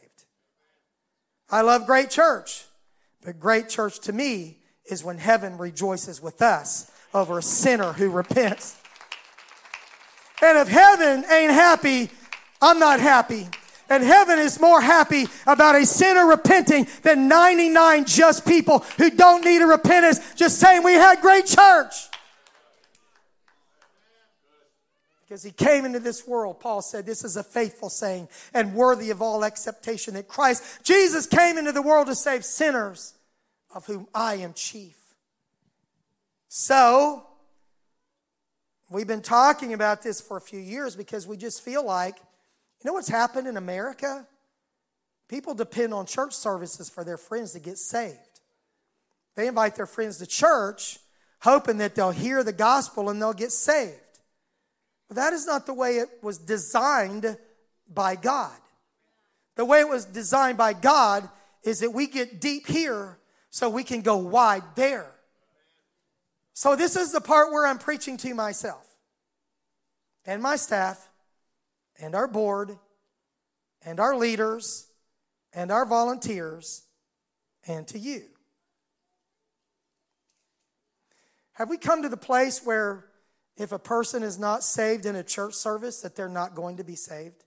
[1.50, 2.64] I love great church,
[3.24, 8.10] but great church to me is when heaven rejoices with us over a sinner who
[8.10, 8.80] repents.
[10.42, 12.10] And if heaven ain't happy,
[12.60, 13.46] I'm not happy.
[13.88, 19.44] And heaven is more happy about a sinner repenting than 99 just people who don't
[19.44, 22.08] need a repentance, just saying we had great church.
[25.32, 29.08] Because he came into this world, Paul said, This is a faithful saying and worthy
[29.08, 33.14] of all acceptation that Christ, Jesus came into the world to save sinners,
[33.74, 34.94] of whom I am chief.
[36.48, 37.24] So,
[38.90, 42.90] we've been talking about this for a few years because we just feel like, you
[42.90, 44.26] know what's happened in America?
[45.28, 48.18] People depend on church services for their friends to get saved.
[49.34, 50.98] They invite their friends to church
[51.40, 54.01] hoping that they'll hear the gospel and they'll get saved.
[55.12, 57.36] That is not the way it was designed
[57.92, 58.56] by God.
[59.56, 61.28] The way it was designed by God
[61.62, 63.18] is that we get deep here
[63.50, 65.10] so we can go wide there.
[66.54, 68.86] So, this is the part where I'm preaching to myself
[70.26, 71.08] and my staff
[72.00, 72.78] and our board
[73.84, 74.86] and our leaders
[75.52, 76.82] and our volunteers
[77.66, 78.22] and to you.
[81.54, 83.06] Have we come to the place where
[83.62, 86.84] if a person is not saved in a church service that they're not going to
[86.84, 87.44] be saved?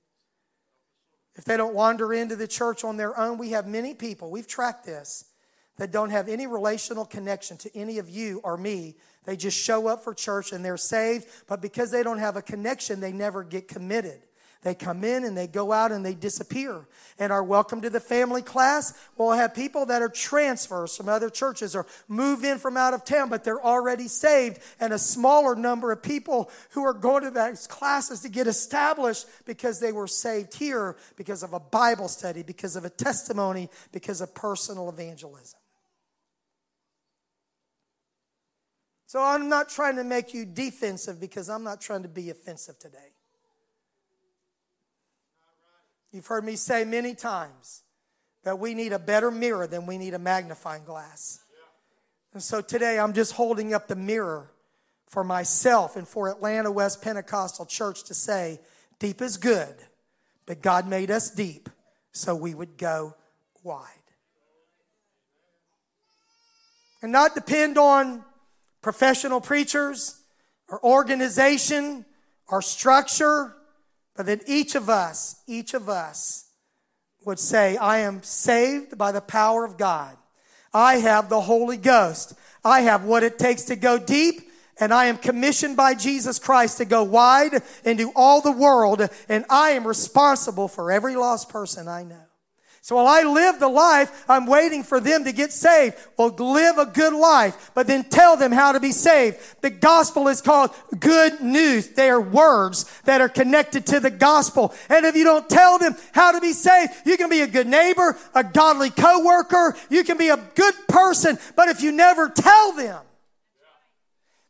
[1.36, 4.47] If they don't wander into the church on their own, we have many people, we've
[4.47, 5.26] tracked this,
[5.78, 8.95] that don't have any relational connection to any of you or me.
[9.26, 12.41] They just show up for church and they're saved, but because they don't have a
[12.41, 14.22] connection, they never get committed.
[14.62, 16.88] They come in and they go out and they disappear.
[17.20, 21.30] And our welcome to the family class will have people that are transfers from other
[21.30, 25.56] churches or move in from out of town, but they're already saved, and a smaller
[25.56, 30.08] number of people who are going to those classes to get established because they were
[30.08, 35.60] saved here because of a Bible study, because of a testimony, because of personal evangelism.
[39.06, 42.80] So I'm not trying to make you defensive because I'm not trying to be offensive
[42.80, 43.14] today.
[46.16, 47.84] You've heard me say many times
[48.45, 51.41] that we need a better mirror than we need a magnifying glass.
[52.32, 54.49] And so today I'm just holding up the mirror
[55.07, 58.61] for myself and for Atlanta West Pentecostal Church to say,
[58.97, 59.76] deep is good,
[60.45, 61.70] but God made us deep
[62.13, 63.13] so we would go
[63.61, 63.84] wide.
[67.01, 68.24] And not depend on
[68.82, 70.18] professional preachers
[70.70, 72.05] or organization
[72.47, 73.53] or structure
[74.16, 76.45] but that each of us, each of us
[77.26, 80.16] would say, I am saved by the power of God.
[80.74, 82.34] I have the Holy Ghost.
[82.63, 84.41] I have what it takes to go deep
[84.80, 89.45] and I am commissioned by Jesus Christ to go wide into all the world, and
[89.49, 92.24] I am responsible for every lost person I know.
[92.86, 95.95] So while I live the life, I'm waiting for them to get saved.
[96.17, 99.39] Well, live a good life, but then tell them how to be saved.
[99.61, 100.69] The gospel is called
[100.99, 101.88] good news.
[101.88, 104.71] They are words that are connected to the gospel.
[104.88, 107.65] And if you don't tell them how to be saved, you can be a good
[107.65, 112.73] neighbor, a godly coworker, you can be a good person, but if you never tell
[112.73, 112.99] them,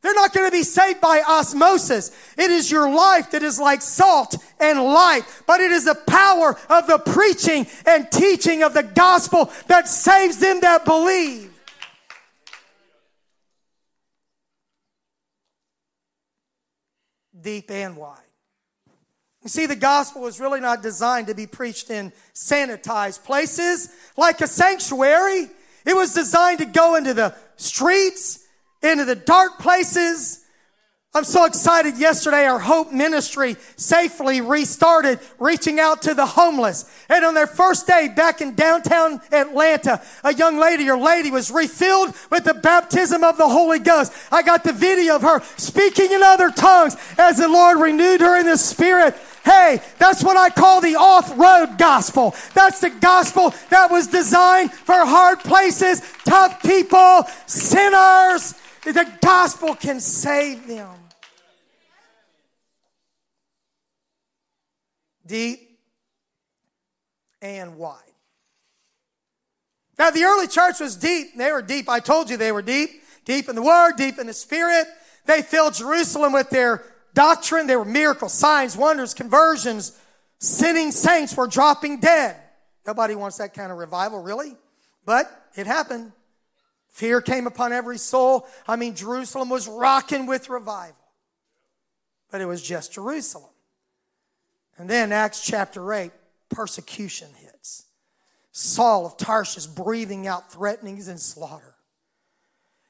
[0.06, 2.12] they're not going to be saved by osmosis.
[2.38, 6.58] It is your life that is like salt and light, but it is the power
[6.70, 11.52] of the preaching and teaching of the gospel that saves them that believe.
[17.42, 18.20] Deep and wide.
[19.44, 24.42] You see, the gospel was really not designed to be preached in sanitized places like
[24.42, 25.50] a sanctuary.
[25.86, 28.45] It was designed to go into the streets
[28.86, 30.46] into the dark places.
[31.16, 31.98] I'm so excited.
[31.98, 36.94] Yesterday, our Hope Ministry safely restarted reaching out to the homeless.
[37.08, 41.52] And on their first day back in downtown Atlanta, a young lady or lady was
[41.52, 44.12] refilled with the baptism of the Holy Ghost.
[44.30, 48.38] I got the video of her speaking in other tongues as the Lord renewed her
[48.38, 49.16] in the Spirit.
[49.46, 52.36] Hey, that's what I call the off road gospel.
[52.54, 58.56] That's the gospel that was designed for hard places, tough people, sinners
[58.94, 60.96] the gospel can save them.
[65.26, 65.80] Deep
[67.42, 68.02] and wide.
[69.98, 71.36] Now, the early church was deep.
[71.38, 71.90] They were deep.
[71.90, 72.90] I told you they were deep.
[73.24, 74.88] Deep in the Word, deep in the Spirit.
[75.26, 76.84] They filled Jerusalem with their
[77.14, 77.66] doctrine.
[77.66, 79.98] There were miracles, signs, wonders, conversions.
[80.40, 82.36] Sinning saints were dropping dead.
[82.86, 84.56] Nobody wants that kind of revival, really.
[85.06, 86.12] But it happened.
[86.96, 88.48] Fear came upon every soul.
[88.66, 90.96] I mean, Jerusalem was rocking with revival.
[92.32, 93.52] But it was just Jerusalem.
[94.78, 96.14] And then Acts chapter 8,
[96.50, 97.84] persecution hits.
[98.54, 101.76] Saul of Tarshish breathing out threatenings and slaughter.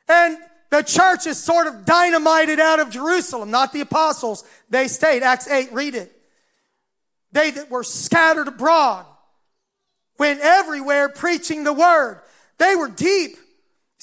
[0.07, 0.37] And
[0.69, 4.43] the church is sort of dynamited out of Jerusalem, not the apostles.
[4.69, 5.23] They stayed.
[5.23, 6.15] Acts 8, read it.
[7.31, 9.07] They that were scattered abroad
[10.19, 12.21] went everywhere preaching the word.
[12.59, 13.39] They were deep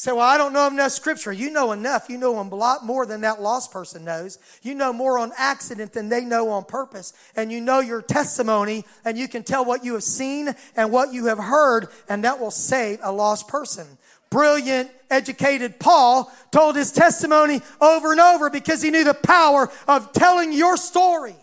[0.03, 1.32] say, well, I don't know enough scripture.
[1.32, 2.09] You know enough.
[2.09, 4.36] You know a lot more than that lost person knows.
[4.61, 7.12] You know more on accident than they know on purpose.
[7.36, 11.12] And you know your testimony and you can tell what you have seen and what
[11.12, 13.86] you have heard and that will save a lost person.
[14.28, 20.12] Brilliant, educated Paul told his testimony over and over because he knew the power of
[20.12, 21.36] telling your story.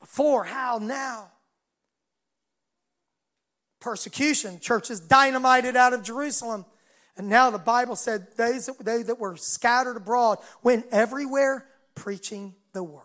[0.00, 1.30] Before, how, now.
[3.80, 4.60] persecution.
[4.60, 6.66] Churches dynamited out of Jerusalem.
[7.16, 12.82] And now the Bible said they, they that were scattered abroad went everywhere preaching the
[12.82, 13.02] word.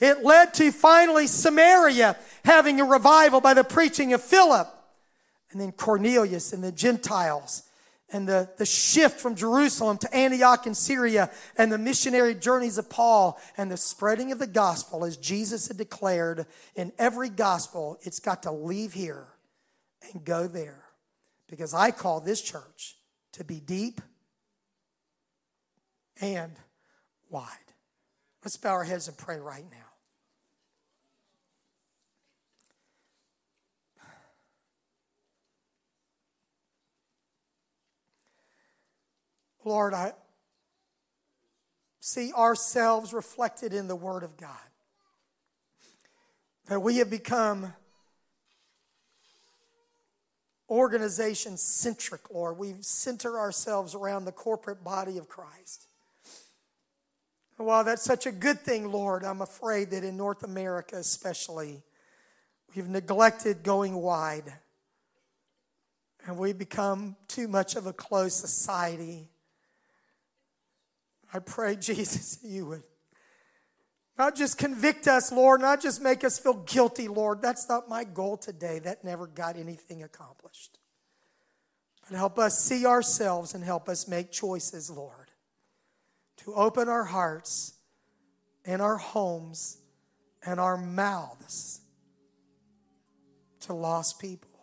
[0.00, 4.68] It led to finally Samaria having a revival by the preaching of Philip.
[5.52, 7.62] And then Cornelius and the Gentiles
[8.12, 12.90] and the, the shift from Jerusalem to Antioch in Syria and the missionary journeys of
[12.90, 18.20] Paul and the spreading of the gospel as Jesus had declared in every gospel, it's
[18.20, 19.26] got to leave here
[20.12, 20.83] and go there.
[21.54, 22.96] Because I call this church
[23.30, 24.00] to be deep
[26.20, 26.50] and
[27.30, 27.46] wide.
[28.42, 29.76] Let's bow our heads and pray right now.
[39.64, 40.14] Lord, I
[42.00, 44.50] see ourselves reflected in the Word of God.
[46.66, 47.74] That we have become
[50.70, 52.58] organization centric, Lord.
[52.58, 55.86] We center ourselves around the corporate body of Christ.
[57.58, 61.82] And while that's such a good thing, Lord, I'm afraid that in North America especially,
[62.74, 64.52] we've neglected going wide.
[66.26, 69.28] And we become too much of a closed society
[71.34, 72.82] I pray, Jesus, you would
[74.16, 77.42] not just convict us, Lord, not just make us feel guilty, Lord.
[77.42, 78.78] That's not my goal today.
[78.78, 80.78] That never got anything accomplished.
[82.08, 85.30] But help us see ourselves and help us make choices, Lord,
[86.38, 87.74] to open our hearts
[88.64, 89.78] and our homes
[90.44, 91.80] and our mouths
[93.60, 94.53] to lost people.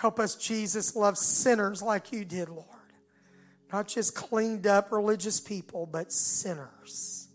[0.00, 2.64] Help us, Jesus, love sinners like you did, Lord.
[3.70, 7.28] Not just cleaned up religious people, but sinners.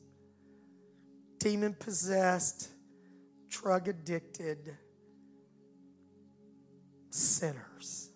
[1.38, 2.70] Demon possessed,
[3.49, 4.78] drug addicted
[7.11, 8.09] sinners.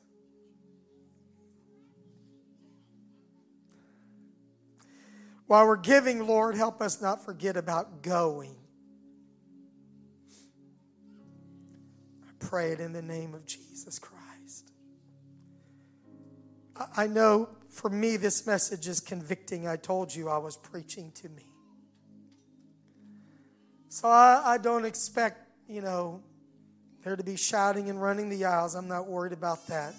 [5.46, 8.56] While we're giving, Lord, help us not forget about going.
[12.28, 14.29] I pray it in the name of Jesus Christ.
[16.96, 19.68] I know for me, this message is convicting.
[19.68, 21.46] I told you I was preaching to me.
[23.90, 26.22] So I, I don't expect, you know,
[27.04, 28.76] there to be shouting and running the aisles.
[28.76, 29.94] I'm not worried about that.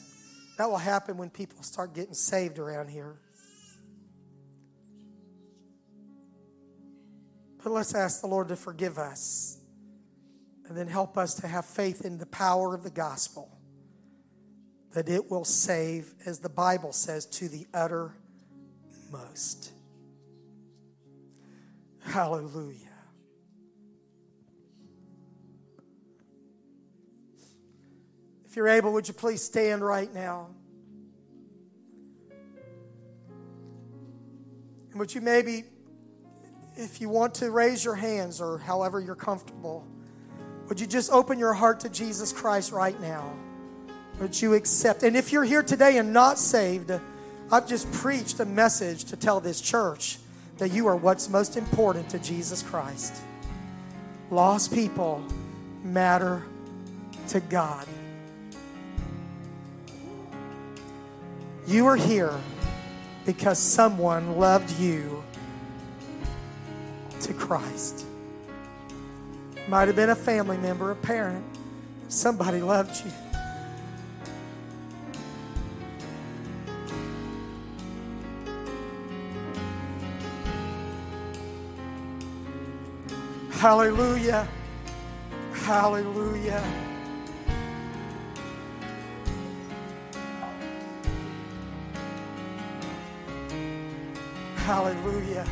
[0.58, 3.16] That will happen when people start getting saved around here.
[7.62, 9.58] But let's ask the Lord to forgive us
[10.68, 13.59] and then help us to have faith in the power of the gospel
[14.92, 19.70] that it will save, as the Bible says, to the uttermost.
[22.02, 22.76] Hallelujah.
[28.46, 30.48] If you're able, would you please stand right now?
[34.90, 35.62] And would you maybe,
[36.74, 39.86] if you want to raise your hands or however you're comfortable,
[40.68, 43.32] would you just open your heart to Jesus Christ right now?
[44.20, 45.02] Would you accept?
[45.02, 46.92] And if you're here today and not saved,
[47.50, 50.18] I've just preached a message to tell this church
[50.58, 53.14] that you are what's most important to Jesus Christ.
[54.30, 55.24] Lost people
[55.82, 56.42] matter
[57.28, 57.86] to God.
[61.66, 62.38] You are here
[63.24, 65.24] because someone loved you
[67.22, 68.04] to Christ.
[69.66, 71.44] Might have been a family member, a parent.
[72.08, 73.29] Somebody loved you.
[83.60, 84.48] Hallelujah.
[85.52, 86.64] Hallelujah.
[94.56, 95.46] Hallelujah.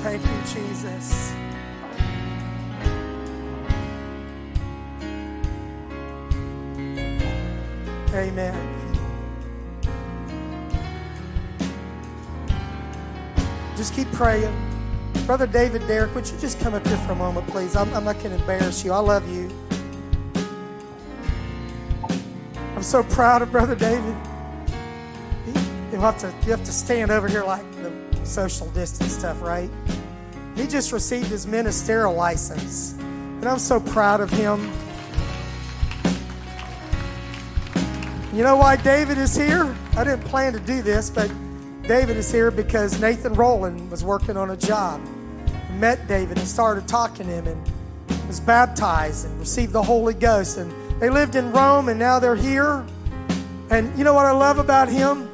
[0.00, 1.34] Thank you, Jesus.
[8.14, 8.88] Amen.
[13.76, 14.65] Just keep praying.
[15.26, 17.74] Brother David Derrick, would you just come up here for a moment, please?
[17.74, 18.92] I'm, I'm not going to embarrass you.
[18.92, 19.50] I love you.
[22.76, 24.14] I'm so proud of Brother David.
[25.90, 27.92] You have to you have to stand over here like the
[28.24, 29.70] social distance stuff, right?
[30.54, 34.70] He just received his ministerial license, and I'm so proud of him.
[38.32, 39.74] You know why David is here?
[39.96, 41.32] I didn't plan to do this, but
[41.82, 45.00] David is here because Nathan Rowland was working on a job.
[45.80, 47.72] Met David and started talking to him and
[48.26, 50.56] was baptized and received the Holy Ghost.
[50.56, 52.86] And they lived in Rome and now they're here.
[53.68, 55.28] And you know what I love about him?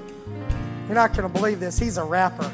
[0.86, 1.78] You're not going to believe this.
[1.78, 2.50] He's a rapper.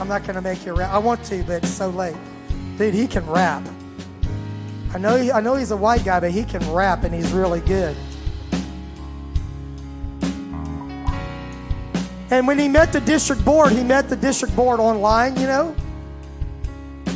[0.00, 0.92] I'm not going to make you rap.
[0.92, 2.16] I want to, but it's so late.
[2.78, 3.66] Dude, he can rap.
[4.94, 7.32] I know, he, I know he's a white guy, but he can rap and he's
[7.32, 7.96] really good.
[12.30, 15.74] And when he met the district board, he met the district board online, you know.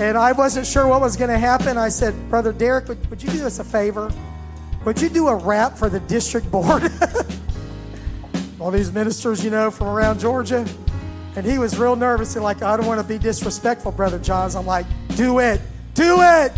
[0.01, 1.77] And I wasn't sure what was going to happen.
[1.77, 4.11] I said, Brother Derek, would, would you do us a favor?
[4.87, 6.91] Would you do a rap for the district board?
[8.61, 10.67] All these ministers, you know, from around Georgia.
[11.37, 14.57] And he was real nervous and like, I don't want to be disrespectful, Brother Jones.
[14.57, 14.87] I'm like,
[15.17, 15.61] do it,
[15.93, 16.53] do it.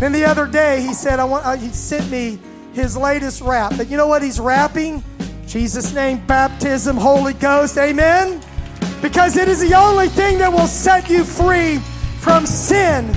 [0.00, 2.40] Then the other day, he said, I want, uh, he sent me
[2.72, 3.74] his latest rap.
[3.76, 5.04] But you know what he's rapping?
[5.46, 8.42] Jesus' name, baptism, Holy Ghost, amen?
[9.02, 11.78] Because it is the only thing that will set you free
[12.18, 13.16] from sin.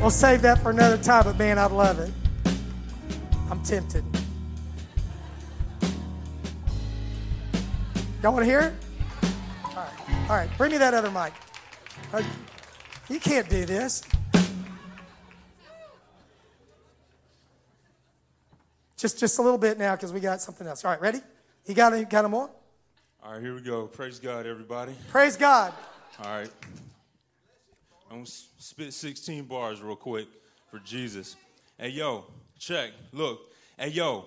[0.00, 2.10] We'll save that for another time, but man, I'd love it.
[3.50, 4.02] I'm tempted.
[8.22, 8.74] Y'all want to hear it?
[9.64, 10.30] All right.
[10.30, 10.48] All right.
[10.56, 11.32] Bring me that other mic.
[12.12, 12.22] Uh,
[13.08, 14.02] you can't do this.
[18.96, 20.84] Just, just a little bit now because we got something else.
[20.84, 21.20] All right, ready?
[21.70, 22.50] You got, you got them on?
[23.22, 23.86] All right, here we go.
[23.86, 24.92] Praise God, everybody.
[25.08, 25.72] Praise God.
[26.18, 26.50] All right.
[28.10, 30.26] I'm going to spit 16 bars real quick
[30.68, 31.36] for Jesus.
[31.78, 32.24] Hey, yo,
[32.58, 32.90] check.
[33.12, 33.52] Look.
[33.78, 34.26] Hey, yo,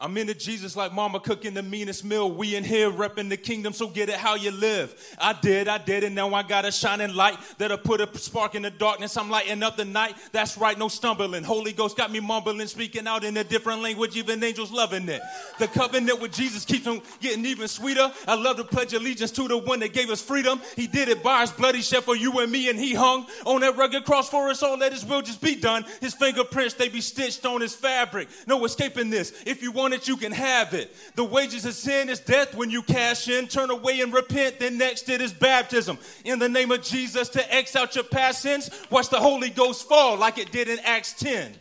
[0.00, 2.30] I'm into Jesus like mama cooking the meanest meal.
[2.30, 4.94] We in here repping the kingdom, so get it how you live.
[5.20, 6.12] I did, I did it.
[6.12, 9.16] Now I got a shining light that'll put a spark in the darkness.
[9.16, 10.14] I'm lighting up the night.
[10.30, 11.42] That's right, no stumbling.
[11.42, 15.20] Holy Ghost got me mumbling, speaking out in a different language, even angels loving it.
[15.58, 18.12] The covenant with Jesus keeps on getting even sweeter.
[18.28, 20.60] I love to pledge allegiance to the one that gave us freedom.
[20.76, 23.62] He did it by his bloody shed for you and me, and he hung on
[23.62, 24.78] that rugged cross for us all.
[24.78, 25.84] Let his will just be done.
[26.00, 28.28] His fingerprints, they be stitched on his fabric.
[28.46, 29.32] No escaping this.
[29.44, 30.94] If you want it, you can have it.
[31.14, 33.46] The wages of sin is death when you cash in.
[33.48, 34.58] Turn away and repent.
[34.58, 35.98] Then next it is baptism.
[36.24, 38.70] In the name of Jesus to X out your past sins.
[38.90, 41.54] Watch the Holy Ghost fall like it did in Acts 10.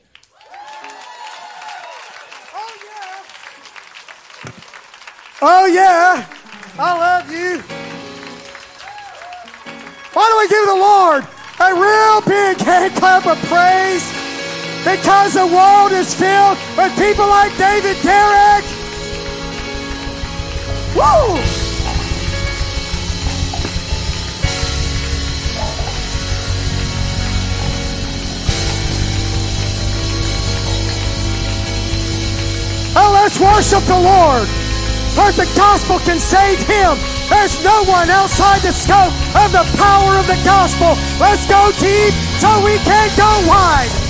[2.54, 3.24] Oh, yeah.
[5.42, 6.26] Oh yeah.
[6.80, 7.62] I love you.
[10.14, 11.28] Why don't we give the Lord
[11.60, 14.17] a real big hand clap of praise?
[14.88, 18.64] Because the world is filled with people like David Derek.
[20.96, 21.36] Woo!
[32.96, 34.48] Oh, let's worship the Lord.
[35.18, 36.96] Let the gospel can save him.
[37.28, 40.96] There's no one outside the scope of the power of the gospel.
[41.20, 44.07] Let's go deep so we can go wide.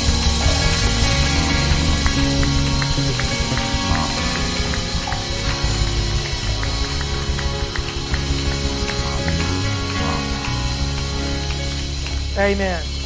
[12.38, 12.97] Amen.